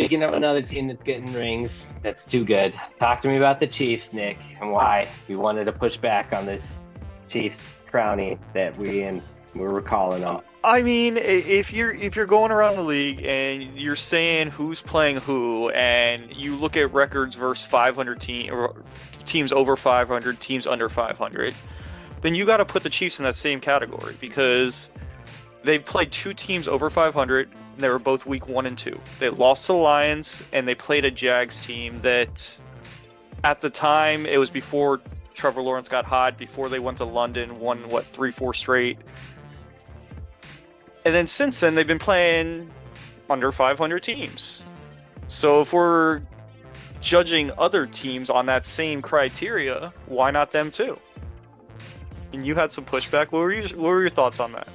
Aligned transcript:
Speaking 0.00 0.22
of 0.22 0.32
another 0.32 0.62
team 0.62 0.88
that's 0.88 1.02
getting 1.02 1.30
rings, 1.34 1.84
that's 2.02 2.24
too 2.24 2.42
good. 2.42 2.74
Talk 2.98 3.20
to 3.20 3.28
me 3.28 3.36
about 3.36 3.60
the 3.60 3.66
Chiefs, 3.66 4.14
Nick, 4.14 4.38
and 4.58 4.72
why 4.72 5.06
we 5.28 5.36
wanted 5.36 5.66
to 5.66 5.72
push 5.72 5.98
back 5.98 6.32
on 6.32 6.46
this 6.46 6.78
Chiefs 7.28 7.78
crowning 7.86 8.40
that 8.54 8.74
we 8.78 9.02
and 9.02 9.20
we 9.54 9.60
were 9.60 9.82
calling 9.82 10.22
them. 10.22 10.40
I 10.64 10.80
mean, 10.80 11.18
if 11.18 11.74
you're 11.74 11.92
if 11.92 12.16
you're 12.16 12.24
going 12.24 12.50
around 12.50 12.76
the 12.76 12.82
league 12.82 13.22
and 13.26 13.78
you're 13.78 13.94
saying 13.94 14.48
who's 14.48 14.80
playing 14.80 15.16
who, 15.18 15.68
and 15.68 16.34
you 16.34 16.56
look 16.56 16.78
at 16.78 16.90
records 16.94 17.36
versus 17.36 17.66
500 17.66 18.18
team 18.18 18.68
teams 19.26 19.52
over 19.52 19.76
500, 19.76 20.40
teams 20.40 20.66
under 20.66 20.88
500, 20.88 21.54
then 22.22 22.34
you 22.34 22.46
got 22.46 22.56
to 22.56 22.64
put 22.64 22.82
the 22.82 22.90
Chiefs 22.90 23.18
in 23.18 23.26
that 23.26 23.34
same 23.34 23.60
category 23.60 24.16
because 24.18 24.90
they've 25.62 25.84
played 25.84 26.10
two 26.10 26.32
teams 26.32 26.68
over 26.68 26.88
500. 26.88 27.50
And 27.80 27.84
they 27.84 27.88
were 27.88 27.98
both 27.98 28.26
week 28.26 28.46
one 28.46 28.66
and 28.66 28.76
two. 28.76 29.00
They 29.18 29.30
lost 29.30 29.66
to 29.66 29.72
the 29.72 29.78
Lions 29.78 30.42
and 30.52 30.68
they 30.68 30.74
played 30.74 31.06
a 31.06 31.10
Jags 31.10 31.60
team 31.60 32.02
that, 32.02 32.58
at 33.42 33.62
the 33.62 33.70
time, 33.70 34.26
it 34.26 34.36
was 34.36 34.50
before 34.50 35.00
Trevor 35.32 35.62
Lawrence 35.62 35.88
got 35.88 36.04
hot, 36.04 36.36
before 36.36 36.68
they 36.68 36.78
went 36.78 36.98
to 36.98 37.04
London, 37.04 37.58
won 37.58 37.88
what 37.88 38.04
three, 38.04 38.32
four 38.32 38.52
straight 38.52 38.98
and 41.04 41.14
then 41.14 41.26
since 41.26 41.60
then, 41.60 41.74
they've 41.74 41.86
been 41.86 41.98
playing 41.98 42.70
under 43.28 43.52
500 43.52 44.02
teams. 44.02 44.62
So 45.28 45.62
if 45.62 45.72
we're 45.72 46.22
judging 47.00 47.50
other 47.56 47.86
teams 47.86 48.28
on 48.28 48.46
that 48.46 48.66
same 48.66 49.00
criteria, 49.00 49.92
why 50.06 50.30
not 50.30 50.50
them 50.50 50.70
too? 50.70 50.98
And 52.32 52.46
you 52.46 52.54
had 52.54 52.70
some 52.70 52.84
pushback. 52.84 53.32
What 53.32 53.40
were, 53.40 53.52
you, 53.52 53.62
what 53.76 53.88
were 53.88 54.00
your 54.02 54.10
thoughts 54.10 54.40
on 54.40 54.52
that? 54.52 54.68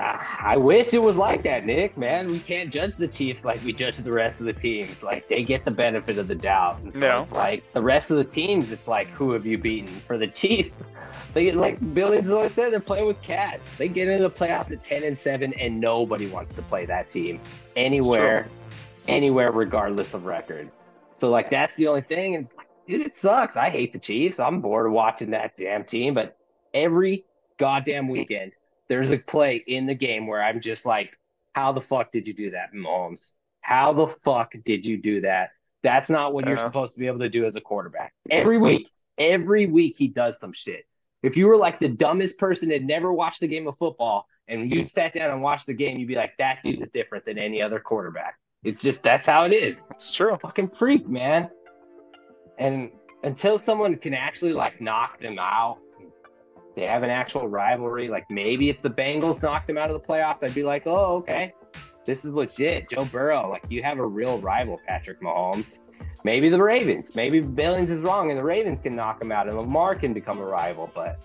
I 0.00 0.56
wish 0.56 0.94
it 0.94 1.02
was 1.02 1.16
like 1.16 1.42
that, 1.42 1.66
Nick. 1.66 1.96
Man, 1.96 2.28
we 2.28 2.38
can't 2.38 2.72
judge 2.72 2.96
the 2.96 3.08
Chiefs 3.08 3.44
like 3.44 3.62
we 3.64 3.72
judge 3.72 3.96
the 3.96 4.12
rest 4.12 4.38
of 4.38 4.46
the 4.46 4.52
teams. 4.52 5.02
Like 5.02 5.28
they 5.28 5.42
get 5.42 5.64
the 5.64 5.72
benefit 5.72 6.18
of 6.18 6.28
the 6.28 6.36
doubt, 6.36 6.80
and 6.80 6.94
so 6.94 7.00
no. 7.00 7.22
it's 7.22 7.32
like 7.32 7.64
the 7.72 7.82
rest 7.82 8.12
of 8.12 8.16
the 8.16 8.24
teams. 8.24 8.70
It's 8.70 8.86
like 8.86 9.08
who 9.08 9.32
have 9.32 9.44
you 9.44 9.58
beaten? 9.58 9.88
For 10.06 10.16
the 10.16 10.28
Chiefs, 10.28 10.84
they 11.34 11.44
get 11.44 11.56
like 11.56 11.94
Billy's 11.94 12.30
always 12.30 12.52
said 12.54 12.72
they're 12.72 12.80
playing 12.80 13.06
with 13.06 13.20
cats. 13.22 13.68
They 13.76 13.88
get 13.88 14.06
into 14.06 14.22
the 14.22 14.30
playoffs 14.30 14.70
at 14.70 14.84
ten 14.84 15.02
and 15.02 15.18
seven, 15.18 15.52
and 15.54 15.80
nobody 15.80 16.28
wants 16.28 16.52
to 16.52 16.62
play 16.62 16.86
that 16.86 17.08
team 17.08 17.40
anywhere, 17.74 18.48
anywhere, 19.08 19.50
regardless 19.50 20.14
of 20.14 20.26
record. 20.26 20.70
So 21.14 21.28
like 21.28 21.50
that's 21.50 21.74
the 21.74 21.88
only 21.88 22.02
thing. 22.02 22.36
And 22.36 22.44
it's 22.44 22.54
like, 22.54 22.68
dude, 22.86 23.04
it 23.04 23.16
sucks. 23.16 23.56
I 23.56 23.68
hate 23.68 23.92
the 23.92 23.98
Chiefs. 23.98 24.38
I'm 24.38 24.60
bored 24.60 24.86
of 24.86 24.92
watching 24.92 25.30
that 25.30 25.56
damn 25.56 25.82
team. 25.82 26.14
But 26.14 26.36
every 26.72 27.24
goddamn 27.56 28.08
weekend 28.08 28.52
there's 28.88 29.10
a 29.10 29.18
play 29.18 29.56
in 29.56 29.86
the 29.86 29.94
game 29.94 30.26
where 30.26 30.42
I'm 30.42 30.60
just 30.60 30.86
like, 30.86 31.18
how 31.54 31.72
the 31.72 31.80
fuck 31.80 32.10
did 32.12 32.26
you 32.26 32.34
do 32.34 32.50
that, 32.50 32.72
Mahomes? 32.74 33.32
How 33.60 33.92
the 33.92 34.06
fuck 34.06 34.54
did 34.64 34.84
you 34.84 34.96
do 34.96 35.22
that? 35.22 35.50
That's 35.82 36.10
not 36.10 36.32
what 36.32 36.46
you're 36.46 36.56
supposed 36.56 36.94
to 36.94 37.00
be 37.00 37.06
able 37.06 37.20
to 37.20 37.28
do 37.28 37.44
as 37.44 37.56
a 37.56 37.60
quarterback. 37.60 38.12
Every 38.30 38.58
week, 38.58 38.90
every 39.16 39.66
week 39.66 39.96
he 39.96 40.08
does 40.08 40.38
some 40.38 40.52
shit. 40.52 40.86
If 41.22 41.36
you 41.36 41.46
were 41.46 41.56
like 41.56 41.78
the 41.78 41.88
dumbest 41.88 42.38
person 42.38 42.68
that 42.70 42.82
never 42.82 43.12
watched 43.12 43.42
a 43.42 43.46
game 43.46 43.66
of 43.66 43.76
football 43.76 44.26
and 44.46 44.72
you 44.72 44.86
sat 44.86 45.12
down 45.12 45.30
and 45.30 45.42
watched 45.42 45.66
the 45.66 45.74
game, 45.74 45.98
you'd 45.98 46.08
be 46.08 46.14
like, 46.14 46.36
that 46.38 46.60
dude 46.62 46.80
is 46.80 46.90
different 46.90 47.24
than 47.24 47.38
any 47.38 47.60
other 47.60 47.80
quarterback. 47.80 48.36
It's 48.64 48.82
just 48.82 49.02
that's 49.02 49.26
how 49.26 49.44
it 49.44 49.52
is. 49.52 49.86
It's 49.92 50.10
true. 50.10 50.36
Fucking 50.40 50.70
freak, 50.70 51.08
man. 51.08 51.50
And 52.58 52.90
until 53.22 53.58
someone 53.58 53.96
can 53.96 54.14
actually 54.14 54.52
like 54.52 54.80
knock 54.80 55.20
them 55.20 55.38
out 55.38 55.78
they 56.78 56.86
have 56.86 57.02
an 57.02 57.10
actual 57.10 57.48
rivalry. 57.48 58.08
Like 58.08 58.30
maybe 58.30 58.68
if 58.68 58.82
the 58.82 58.90
Bengals 58.90 59.42
knocked 59.42 59.66
them 59.66 59.76
out 59.76 59.90
of 59.90 60.00
the 60.00 60.06
playoffs, 60.08 60.44
I'd 60.44 60.54
be 60.54 60.62
like, 60.62 60.86
oh, 60.86 61.16
okay, 61.16 61.52
this 62.04 62.24
is 62.24 62.32
legit. 62.32 62.88
Joe 62.88 63.04
Burrow, 63.04 63.48
like 63.50 63.64
you 63.68 63.82
have 63.82 63.98
a 63.98 64.06
real 64.06 64.38
rival, 64.40 64.78
Patrick 64.86 65.20
Mahomes. 65.20 65.80
Maybe 66.22 66.48
the 66.48 66.62
Ravens. 66.62 67.16
Maybe 67.16 67.40
Billings 67.40 67.90
is 67.90 67.98
wrong 67.98 68.30
and 68.30 68.38
the 68.38 68.44
Ravens 68.44 68.80
can 68.80 68.94
knock 68.94 69.20
him 69.20 69.32
out 69.32 69.48
and 69.48 69.56
Lamar 69.56 69.96
can 69.96 70.14
become 70.14 70.38
a 70.38 70.44
rival. 70.44 70.88
But 70.94 71.20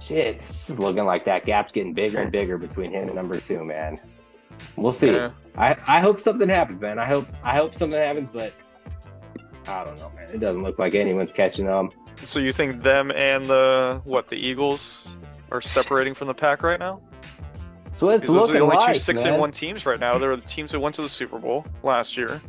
shit, 0.00 0.36
it's 0.36 0.70
looking 0.70 1.04
like 1.04 1.24
that 1.24 1.44
gap's 1.44 1.70
getting 1.70 1.92
bigger 1.92 2.22
and 2.22 2.32
bigger 2.32 2.56
between 2.56 2.90
him 2.90 3.08
and 3.08 3.14
number 3.14 3.38
two, 3.38 3.62
man. 3.64 4.00
We'll 4.76 4.92
see. 4.92 5.12
Yeah. 5.12 5.32
I, 5.58 5.76
I 5.86 6.00
hope 6.00 6.18
something 6.18 6.48
happens, 6.48 6.80
man. 6.80 6.98
I 6.98 7.04
hope 7.04 7.28
I 7.42 7.54
hope 7.54 7.74
something 7.74 8.00
happens, 8.00 8.30
but 8.30 8.54
I 9.66 9.84
don't 9.84 9.98
know, 9.98 10.10
man. 10.16 10.30
It 10.32 10.40
doesn't 10.40 10.62
look 10.62 10.78
like 10.78 10.94
anyone's 10.94 11.32
catching 11.32 11.66
them. 11.66 11.90
So 12.24 12.40
you 12.40 12.52
think 12.52 12.82
them 12.82 13.10
and 13.12 13.46
the 13.46 14.00
what 14.04 14.28
the 14.28 14.36
Eagles 14.36 15.16
are 15.50 15.60
separating 15.60 16.14
from 16.14 16.26
the 16.26 16.34
pack 16.34 16.62
right 16.62 16.78
now? 16.78 17.00
So 17.92 18.10
it's 18.10 18.26
those 18.26 18.50
are 18.50 18.52
the 18.52 18.60
only 18.60 18.76
like, 18.76 18.94
two 18.94 18.98
six 18.98 19.24
man. 19.24 19.34
and 19.34 19.40
one 19.40 19.52
teams 19.52 19.86
right 19.86 19.98
now. 19.98 20.18
They're 20.18 20.36
the 20.36 20.42
teams 20.42 20.72
that 20.72 20.80
went 20.80 20.94
to 20.96 21.02
the 21.02 21.08
Super 21.08 21.38
Bowl 21.38 21.66
last 21.82 22.16
year. 22.16 22.40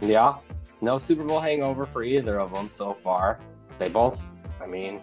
Yeah, 0.00 0.36
no 0.80 0.98
Super 0.98 1.24
Bowl 1.24 1.40
hangover 1.40 1.86
for 1.86 2.02
either 2.02 2.38
of 2.38 2.52
them 2.52 2.70
so 2.70 2.92
far. 2.94 3.38
They 3.78 3.88
both, 3.88 4.20
I 4.60 4.66
mean, 4.66 5.00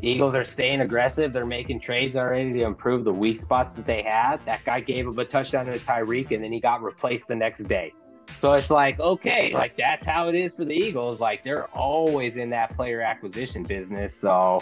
Eagles 0.00 0.34
are 0.34 0.44
staying 0.44 0.80
aggressive. 0.80 1.32
They're 1.32 1.46
making 1.46 1.80
trades 1.80 2.16
already 2.16 2.52
to 2.54 2.62
improve 2.62 3.04
the 3.04 3.12
weak 3.12 3.42
spots 3.42 3.74
that 3.74 3.86
they 3.86 4.02
had. 4.02 4.44
That 4.46 4.64
guy 4.64 4.80
gave 4.80 5.08
up 5.08 5.18
a 5.18 5.24
touchdown 5.24 5.66
to 5.66 5.78
Tyreek, 5.78 6.32
and 6.32 6.42
then 6.42 6.50
he 6.50 6.60
got 6.60 6.82
replaced 6.82 7.28
the 7.28 7.36
next 7.36 7.64
day. 7.64 7.92
So 8.36 8.52
it's 8.54 8.70
like, 8.70 8.98
okay, 9.00 9.52
like 9.54 9.76
that's 9.76 10.04
how 10.06 10.28
it 10.28 10.34
is 10.34 10.54
for 10.54 10.64
the 10.64 10.74
Eagles. 10.74 11.20
Like 11.20 11.42
they're 11.42 11.66
always 11.68 12.36
in 12.36 12.50
that 12.50 12.74
player 12.76 13.00
acquisition 13.00 13.62
business. 13.62 14.14
So, 14.14 14.60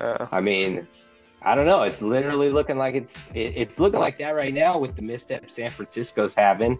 uh, 0.00 0.26
I 0.30 0.40
mean, 0.40 0.86
I 1.42 1.54
don't 1.54 1.66
know. 1.66 1.82
It's 1.82 2.02
literally 2.02 2.50
looking 2.50 2.78
like 2.78 2.94
it's 2.94 3.22
it, 3.34 3.54
it's 3.56 3.78
looking 3.78 4.00
like 4.00 4.18
that 4.18 4.30
right 4.30 4.52
now 4.52 4.78
with 4.78 4.96
the 4.96 5.02
misstep 5.02 5.50
San 5.50 5.70
Francisco's 5.70 6.34
having. 6.34 6.78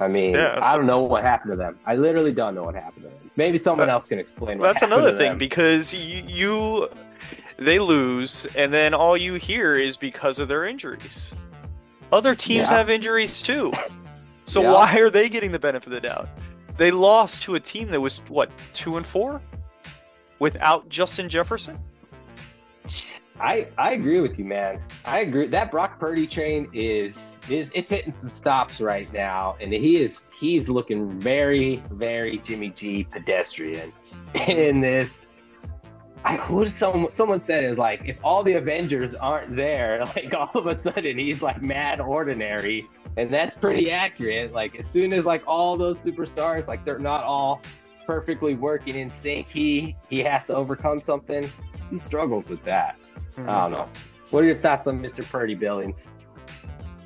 I 0.00 0.08
mean, 0.08 0.34
yeah, 0.34 0.60
I 0.62 0.76
don't 0.76 0.86
know 0.86 1.02
what 1.02 1.24
happened 1.24 1.52
to 1.52 1.56
them. 1.56 1.78
I 1.84 1.96
literally 1.96 2.32
don't 2.32 2.54
know 2.54 2.62
what 2.62 2.74
happened 2.74 3.04
to 3.04 3.10
them. 3.10 3.30
Maybe 3.36 3.58
someone 3.58 3.90
else 3.90 4.06
can 4.06 4.18
explain. 4.18 4.58
that's 4.58 4.82
another 4.82 5.10
thing 5.10 5.30
them. 5.30 5.38
because 5.38 5.92
you, 5.92 6.22
you 6.26 6.88
they 7.58 7.78
lose, 7.78 8.46
and 8.56 8.72
then 8.72 8.94
all 8.94 9.16
you 9.16 9.34
hear 9.34 9.74
is 9.74 9.96
because 9.96 10.38
of 10.38 10.48
their 10.48 10.66
injuries. 10.66 11.34
Other 12.12 12.34
teams 12.34 12.70
yeah. 12.70 12.78
have 12.78 12.90
injuries 12.90 13.42
too. 13.42 13.72
So 14.48 14.62
yeah. 14.62 14.72
why 14.72 14.98
are 14.98 15.10
they 15.10 15.28
getting 15.28 15.52
the 15.52 15.58
benefit 15.58 15.88
of 15.88 15.92
the 15.92 16.00
doubt? 16.00 16.28
They 16.78 16.90
lost 16.90 17.42
to 17.42 17.56
a 17.56 17.60
team 17.60 17.88
that 17.88 18.00
was 18.00 18.20
what 18.28 18.50
two 18.72 18.96
and 18.96 19.04
four 19.04 19.42
without 20.38 20.88
Justin 20.88 21.28
Jefferson. 21.28 21.78
I 23.38 23.68
I 23.76 23.92
agree 23.92 24.20
with 24.20 24.38
you, 24.38 24.46
man. 24.46 24.80
I 25.04 25.20
agree. 25.20 25.48
That 25.48 25.70
Brock 25.70 26.00
Purdy 26.00 26.26
train 26.26 26.68
is 26.72 27.36
is 27.50 27.68
it's 27.74 27.90
hitting 27.90 28.10
some 28.10 28.30
stops 28.30 28.80
right 28.80 29.12
now, 29.12 29.56
and 29.60 29.72
he 29.72 29.98
is 29.98 30.24
he's 30.36 30.66
looking 30.66 31.20
very 31.20 31.82
very 31.90 32.38
Jimmy 32.38 32.70
G 32.70 33.04
pedestrian 33.04 33.92
in 34.46 34.80
this. 34.80 35.26
I 36.24 36.36
what 36.36 36.70
someone 36.70 37.10
someone 37.10 37.42
said 37.42 37.64
is 37.64 37.76
like 37.76 38.00
if 38.06 38.18
all 38.24 38.42
the 38.42 38.54
Avengers 38.54 39.14
aren't 39.14 39.54
there, 39.54 40.04
like 40.16 40.32
all 40.32 40.50
of 40.54 40.66
a 40.66 40.78
sudden 40.78 41.18
he's 41.18 41.42
like 41.42 41.60
mad 41.60 42.00
ordinary 42.00 42.88
and 43.18 43.28
that's 43.30 43.56
pretty 43.56 43.90
accurate. 43.90 44.52
Like 44.52 44.76
as 44.78 44.88
soon 44.88 45.12
as 45.12 45.24
like 45.24 45.42
all 45.46 45.76
those 45.76 45.98
superstars, 45.98 46.68
like 46.68 46.84
they're 46.84 47.00
not 47.00 47.24
all 47.24 47.60
perfectly 48.06 48.54
working 48.54 48.94
in 48.94 49.10
sync, 49.10 49.48
he 49.48 49.96
he 50.08 50.20
has 50.20 50.46
to 50.46 50.54
overcome 50.54 51.00
something. 51.00 51.50
He 51.90 51.98
struggles 51.98 52.48
with 52.48 52.64
that. 52.64 52.96
Mm-hmm. 53.32 53.50
I 53.50 53.62
don't 53.62 53.72
know. 53.72 53.88
What 54.30 54.44
are 54.44 54.46
your 54.46 54.58
thoughts 54.58 54.86
on 54.86 55.02
Mr. 55.02 55.28
Purdy 55.28 55.56
Billings? 55.56 56.12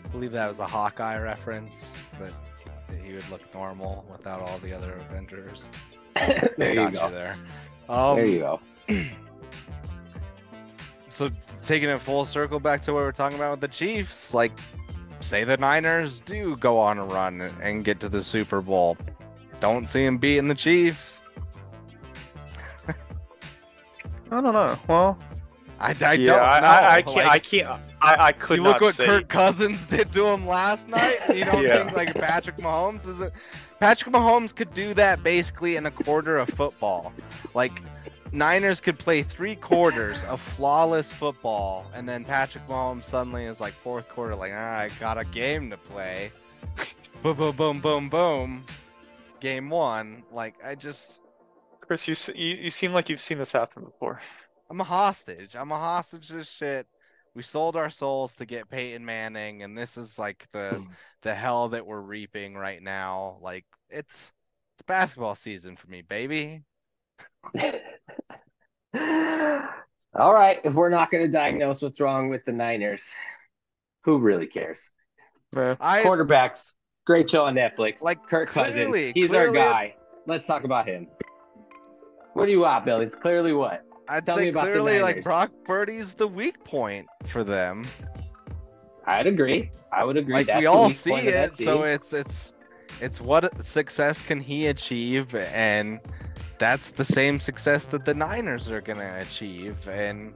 I 0.04 0.08
believe 0.08 0.32
that 0.32 0.48
was 0.48 0.58
a 0.58 0.66
Hawkeye 0.66 1.18
reference 1.18 1.96
that, 2.20 2.32
that 2.88 2.98
he 2.98 3.14
would 3.14 3.28
look 3.30 3.42
normal 3.54 4.04
without 4.10 4.40
all 4.40 4.58
the 4.58 4.74
other 4.74 4.92
Avengers. 4.94 5.70
there 6.58 6.74
you 6.74 6.90
go. 6.90 7.06
You 7.06 7.14
there. 7.14 7.36
Um, 7.88 8.16
there 8.16 8.26
you 8.26 8.38
go. 8.40 8.60
so 11.08 11.30
taking 11.64 11.88
it 11.88 12.02
full 12.02 12.26
circle 12.26 12.60
back 12.60 12.82
to 12.82 12.92
what 12.92 13.00
we 13.00 13.04
are 13.06 13.12
talking 13.12 13.38
about 13.38 13.52
with 13.52 13.60
the 13.60 13.68
Chiefs, 13.68 14.34
like 14.34 14.52
say 15.22 15.44
the 15.44 15.56
Niners 15.56 16.20
do 16.20 16.56
go 16.56 16.78
on 16.78 16.98
a 16.98 17.04
run 17.04 17.40
and 17.62 17.84
get 17.84 18.00
to 18.00 18.08
the 18.08 18.22
Super 18.22 18.60
Bowl. 18.60 18.96
Don't 19.60 19.88
see 19.88 20.04
them 20.04 20.18
beating 20.18 20.48
the 20.48 20.54
Chiefs. 20.54 21.22
I 24.32 24.40
don't 24.40 24.54
know. 24.54 24.78
Well, 24.88 25.18
I, 25.78 25.94
I 26.00 26.12
yeah, 26.14 26.32
don't 26.32 26.42
I, 26.42 26.60
know. 26.60 26.66
I, 26.66 26.94
I 26.94 27.02
can't. 27.02 27.16
Like, 27.16 27.26
I 27.26 27.38
can't. 27.38 27.82
I, 28.00 28.16
I 28.26 28.32
could 28.32 28.56
you 28.58 28.62
look 28.62 28.80
what 28.80 28.94
say. 28.94 29.04
Kirk 29.04 29.28
Cousins 29.28 29.84
did 29.84 30.12
to 30.12 30.26
him 30.26 30.46
last 30.46 30.88
night. 30.88 31.18
You 31.28 31.44
don't 31.44 31.62
yeah. 31.62 31.84
think 31.84 31.96
like 31.96 32.14
Patrick 32.14 32.56
Mahomes 32.56 33.06
is 33.06 33.20
it? 33.20 33.32
Patrick 33.82 34.14
Mahomes 34.14 34.54
could 34.54 34.72
do 34.74 34.94
that 34.94 35.24
basically 35.24 35.74
in 35.74 35.86
a 35.86 35.90
quarter 35.90 36.38
of 36.38 36.48
football. 36.50 37.12
Like 37.52 37.82
Niners 38.30 38.80
could 38.80 38.96
play 38.96 39.24
three 39.24 39.56
quarters 39.56 40.22
of 40.22 40.40
flawless 40.40 41.10
football, 41.10 41.90
and 41.92 42.08
then 42.08 42.24
Patrick 42.24 42.64
Mahomes 42.68 43.02
suddenly 43.02 43.44
is 43.44 43.60
like 43.60 43.72
fourth 43.72 44.08
quarter, 44.08 44.36
like 44.36 44.52
ah, 44.54 44.78
I 44.78 44.90
got 45.00 45.18
a 45.18 45.24
game 45.24 45.68
to 45.70 45.76
play. 45.76 46.30
boom, 47.24 47.36
boom, 47.36 47.56
boom, 47.56 47.80
boom, 47.80 48.08
boom. 48.08 48.64
Game 49.40 49.68
one. 49.68 50.22
Like 50.30 50.54
I 50.64 50.76
just. 50.76 51.20
Chris, 51.80 52.06
you, 52.06 52.14
you 52.36 52.56
you 52.58 52.70
seem 52.70 52.92
like 52.92 53.08
you've 53.08 53.20
seen 53.20 53.38
this 53.38 53.50
happen 53.50 53.82
before. 53.82 54.20
I'm 54.70 54.80
a 54.80 54.84
hostage. 54.84 55.56
I'm 55.56 55.72
a 55.72 55.76
hostage 55.76 56.28
to 56.28 56.34
this 56.34 56.48
shit. 56.48 56.86
We 57.34 57.42
sold 57.42 57.76
our 57.76 57.90
souls 57.90 58.34
to 58.36 58.46
get 58.46 58.68
Peyton 58.68 59.04
Manning, 59.04 59.62
and 59.62 59.76
this 59.76 59.96
is 59.96 60.18
like 60.18 60.46
the 60.52 60.84
the 61.22 61.34
hell 61.34 61.68
that 61.70 61.86
we're 61.86 62.00
reaping 62.00 62.54
right 62.54 62.82
now. 62.82 63.38
Like 63.40 63.64
it's 63.88 64.32
it's 64.74 64.82
basketball 64.86 65.34
season 65.34 65.76
for 65.76 65.88
me, 65.88 66.02
baby. 66.02 66.62
All 70.14 70.34
right, 70.34 70.58
if 70.64 70.74
we're 70.74 70.90
not 70.90 71.10
going 71.10 71.24
to 71.24 71.30
diagnose 71.30 71.80
what's 71.80 72.00
wrong 72.00 72.28
with 72.28 72.44
the 72.44 72.52
Niners, 72.52 73.06
who 74.02 74.18
really 74.18 74.46
cares? 74.46 74.90
I, 75.56 76.02
Quarterbacks, 76.02 76.72
great 77.06 77.30
show 77.30 77.44
on 77.44 77.54
Netflix. 77.54 78.02
Like 78.02 78.26
Kirk 78.26 78.50
clearly, 78.50 78.72
Cousins, 78.72 79.12
he's 79.14 79.30
clearly, 79.30 79.58
our 79.58 79.72
guy. 79.72 79.94
Let's 80.26 80.46
talk 80.46 80.64
about 80.64 80.86
him. 80.86 81.08
What 82.34 82.46
do 82.46 82.52
you 82.52 82.60
want, 82.60 82.84
Billy? 82.84 83.06
It's 83.06 83.14
clearly 83.14 83.52
what? 83.52 83.84
I'd 84.08 84.24
Tell 84.24 84.36
say 84.36 84.52
clearly 84.52 85.00
like 85.00 85.22
Brock 85.22 85.50
Purdy's 85.64 86.14
the 86.14 86.28
weak 86.28 86.62
point 86.64 87.08
for 87.26 87.44
them. 87.44 87.86
I'd 89.06 89.26
agree. 89.26 89.70
I 89.92 90.04
would 90.04 90.16
agree. 90.16 90.34
Like 90.34 90.46
That's 90.46 90.60
we 90.60 90.66
all 90.66 90.90
see 90.90 91.12
it, 91.12 91.54
so 91.54 91.82
it's 91.82 92.12
it's 92.12 92.54
it's 93.00 93.20
what 93.20 93.64
success 93.64 94.20
can 94.20 94.40
he 94.40 94.66
achieve, 94.68 95.34
and 95.34 96.00
that's 96.58 96.90
the 96.92 97.04
same 97.04 97.40
success 97.40 97.86
that 97.86 98.04
the 98.04 98.14
Niners 98.14 98.70
are 98.70 98.80
gonna 98.80 99.18
achieve. 99.20 99.88
And 99.88 100.34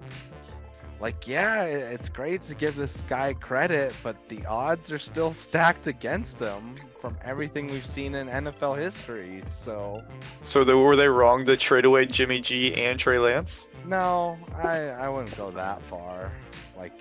like, 1.01 1.29
yeah, 1.29 1.65
it's 1.65 2.09
great 2.09 2.43
to 2.47 2.55
give 2.55 2.75
this 2.77 3.03
guy 3.09 3.35
credit, 3.35 3.93
but 4.03 4.17
the 4.29 4.45
odds 4.47 4.91
are 4.91 4.99
still 4.99 5.33
stacked 5.33 5.87
against 5.87 6.39
him 6.39 6.77
from 7.01 7.17
everything 7.23 7.67
we've 7.67 7.87
seen 7.87 8.15
in 8.15 8.29
NFL 8.29 8.79
history. 8.79 9.43
So, 9.47 10.03
so 10.43 10.65
they, 10.65 10.75
were 10.75 10.97
they 10.97 11.09
wrong 11.09 11.45
to 11.45 11.57
trade 11.57 11.85
away 11.85 12.07
Jimmy 12.07 12.41
G 12.41 12.75
and 12.75 12.99
Trey 12.99 13.19
Lance? 13.19 13.69
No, 13.85 14.39
I 14.57 14.79
I 14.89 15.09
wouldn't 15.09 15.37
go 15.37 15.51
that 15.51 15.83
far. 15.83 16.33
Like, 16.77 16.99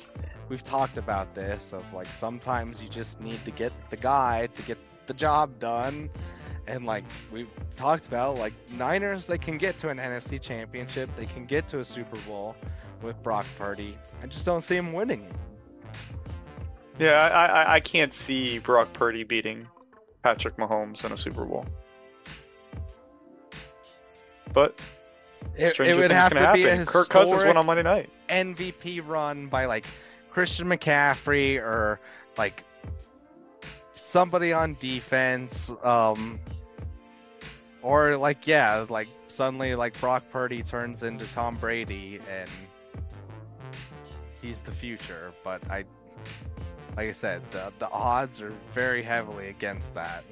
we've 0.49 0.63
talked 0.63 0.97
about 0.97 1.33
this 1.33 1.73
of 1.73 1.83
like 1.93 2.07
sometimes 2.17 2.81
you 2.81 2.89
just 2.89 3.19
need 3.21 3.43
to 3.45 3.51
get 3.51 3.71
the 3.89 3.97
guy 3.97 4.47
to 4.47 4.61
get 4.63 4.77
the 5.07 5.13
job 5.13 5.57
done 5.59 6.09
and 6.67 6.85
like 6.85 7.03
we've 7.31 7.49
talked 7.75 8.07
about, 8.07 8.37
like 8.37 8.53
Niners, 8.71 9.25
they 9.25 9.37
can 9.37 9.57
get 9.57 9.77
to 9.79 9.89
an 9.89 9.97
NFC 9.97 10.41
championship, 10.41 11.09
they 11.15 11.25
can 11.25 11.45
get 11.45 11.67
to 11.69 11.79
a 11.79 11.85
Super 11.85 12.17
Bowl 12.27 12.55
with 13.01 13.21
Brock 13.23 13.45
Purdy. 13.57 13.97
I 14.21 14.27
just 14.27 14.45
don't 14.45 14.63
see 14.63 14.75
him 14.75 14.93
winning. 14.93 15.31
Yeah, 16.97 17.11
I, 17.11 17.45
I, 17.45 17.73
I 17.75 17.79
can't 17.79 18.13
see 18.13 18.59
Brock 18.59 18.93
Purdy 18.93 19.23
beating 19.23 19.67
Patrick 20.23 20.57
Mahomes 20.57 21.03
in 21.03 21.11
a 21.11 21.17
Super 21.17 21.45
Bowl. 21.45 21.65
But 24.53 24.79
it, 25.57 25.79
it 25.79 25.97
would 25.97 26.11
have 26.11 26.31
to 26.31 26.39
happen. 26.39 26.61
be 26.61 26.67
a 26.67 26.85
Kirk 26.85 27.09
Cousins 27.09 27.43
won 27.43 27.57
on 27.57 27.65
Monday 27.65 27.83
night. 27.83 28.09
MVP 28.29 29.05
run 29.05 29.47
by 29.47 29.65
like 29.65 29.85
Christian 30.31 30.67
McCaffrey 30.67 31.57
or 31.57 31.99
like 32.37 32.63
somebody 33.95 34.53
on 34.53 34.77
defense. 34.79 35.71
Um, 35.83 36.39
or 37.85 38.17
like 38.17 38.47
yeah, 38.47 38.85
like 38.89 39.07
suddenly 39.27 39.75
like 39.75 39.97
Brock 39.99 40.23
Purdy 40.31 40.63
turns 40.63 41.03
into 41.03 41.25
Tom 41.27 41.55
Brady 41.55 42.19
and 42.29 42.49
he's 44.41 44.59
the 44.59 44.71
future. 44.71 45.31
But 45.43 45.61
I, 45.69 45.85
like 46.97 47.09
I 47.09 47.11
said, 47.11 47.43
the 47.51 47.71
the 47.77 47.89
odds 47.91 48.41
are 48.41 48.53
very 48.73 49.03
heavily 49.03 49.49
against 49.49 49.93
that. 49.93 50.23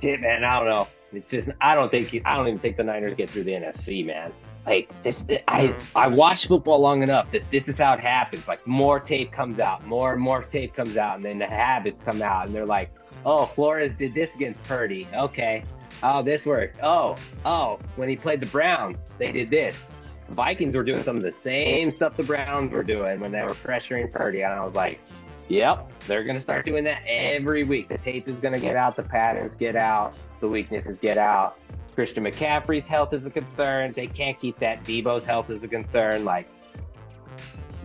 Shit, 0.00 0.20
man, 0.20 0.44
I 0.44 0.58
don't 0.60 0.68
know. 0.68 0.88
It's 1.12 1.30
just 1.30 1.50
I 1.60 1.74
don't 1.74 1.90
think 1.90 2.22
I 2.24 2.36
don't 2.36 2.46
even 2.46 2.60
think 2.60 2.76
the 2.76 2.84
Niners 2.84 3.14
get 3.14 3.28
through 3.28 3.44
the 3.44 3.52
NFC, 3.52 4.06
man. 4.06 4.32
Like 4.64 5.02
this, 5.02 5.24
I 5.48 5.68
mm. 5.68 5.80
I 5.96 6.06
watched 6.06 6.46
football 6.46 6.78
long 6.78 7.02
enough 7.02 7.32
that 7.32 7.50
this 7.50 7.66
is 7.66 7.78
how 7.78 7.94
it 7.94 8.00
happens. 8.00 8.46
Like 8.46 8.64
more 8.64 9.00
tape 9.00 9.32
comes 9.32 9.58
out, 9.58 9.84
more 9.86 10.12
and 10.12 10.22
more 10.22 10.40
tape 10.42 10.72
comes 10.72 10.96
out, 10.96 11.16
and 11.16 11.24
then 11.24 11.38
the 11.38 11.48
habits 11.48 12.00
come 12.00 12.22
out, 12.22 12.46
and 12.46 12.54
they're 12.54 12.66
like, 12.66 12.92
oh, 13.24 13.46
Flores 13.46 13.94
did 13.94 14.14
this 14.14 14.34
against 14.34 14.62
Purdy. 14.64 15.08
Okay. 15.14 15.64
Oh, 16.02 16.22
this 16.22 16.46
worked. 16.46 16.78
Oh, 16.82 17.16
oh, 17.44 17.78
when 17.96 18.08
he 18.08 18.16
played 18.16 18.40
the 18.40 18.46
Browns, 18.46 19.12
they 19.18 19.32
did 19.32 19.50
this. 19.50 19.86
Vikings 20.30 20.76
were 20.76 20.84
doing 20.84 21.02
some 21.02 21.16
of 21.16 21.22
the 21.22 21.32
same 21.32 21.90
stuff 21.90 22.16
the 22.16 22.22
Browns 22.22 22.72
were 22.72 22.84
doing 22.84 23.20
when 23.20 23.32
they 23.32 23.42
were 23.42 23.54
pressuring 23.54 24.10
Purdy. 24.10 24.42
And 24.42 24.52
I 24.52 24.64
was 24.64 24.74
like, 24.74 25.00
yep, 25.48 25.90
they're 26.06 26.22
going 26.22 26.36
to 26.36 26.40
start 26.40 26.64
doing 26.64 26.84
that 26.84 27.02
every 27.06 27.64
week. 27.64 27.88
The 27.88 27.98
tape 27.98 28.28
is 28.28 28.40
going 28.40 28.54
to 28.54 28.60
get 28.60 28.76
out, 28.76 28.96
the 28.96 29.02
patterns 29.02 29.56
get 29.56 29.76
out, 29.76 30.14
the 30.38 30.48
weaknesses 30.48 30.98
get 30.98 31.18
out. 31.18 31.58
Christian 31.94 32.24
McCaffrey's 32.24 32.86
health 32.86 33.12
is 33.12 33.26
a 33.26 33.30
concern. 33.30 33.92
They 33.92 34.06
can't 34.06 34.38
keep 34.38 34.58
that. 34.60 34.84
Deebo's 34.84 35.24
health 35.24 35.50
is 35.50 35.62
a 35.62 35.68
concern. 35.68 36.24
Like, 36.24 36.48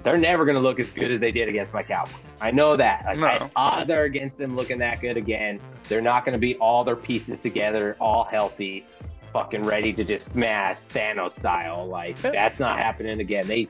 they're 0.06 0.18
never 0.20 0.46
going 0.46 0.56
to 0.56 0.62
look 0.62 0.80
as 0.80 0.92
good 0.92 1.10
as 1.10 1.20
they 1.20 1.32
did 1.32 1.50
against 1.50 1.74
my 1.74 1.82
Cowboys. 1.82 2.14
I 2.40 2.52
know 2.52 2.78
that. 2.78 3.04
Like, 3.06 3.18
no. 3.18 3.28
it's 3.28 3.50
odds 3.56 3.90
are 3.90 4.04
against 4.04 4.38
them 4.38 4.56
looking 4.56 4.78
that 4.78 5.02
good 5.02 5.18
again. 5.18 5.60
They're 5.90 6.00
not 6.00 6.24
going 6.24 6.34
to 6.34 6.40
be 6.40 6.56
all 6.58 6.84
their 6.84 6.96
pieces 6.96 7.42
together, 7.42 7.98
all 8.00 8.24
healthy, 8.24 8.86
fucking 9.34 9.64
ready 9.64 9.92
to 9.94 10.04
just 10.04 10.32
smash 10.32 10.86
Thanos 10.86 11.32
style. 11.32 11.88
Like 11.88 12.20
that's 12.20 12.60
not 12.60 12.78
happening 12.78 13.20
again. 13.20 13.48
They 13.48 13.68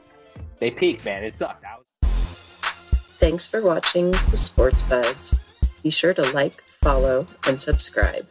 they 0.60 0.72
peaked, 0.72 1.06
man. 1.06 1.24
It 1.24 1.38
sucked. 1.38 1.64
Was- 1.64 2.12
Thanks 3.18 3.48
for 3.48 3.62
watching 3.62 4.12
the 4.12 4.36
Sports 4.38 4.81
Budz. 4.84 5.40
Be 5.84 5.90
sure 5.90 6.14
to 6.14 6.22
like, 6.34 6.54
follow, 6.84 7.26
and 7.48 7.60
subscribe. 7.60 8.28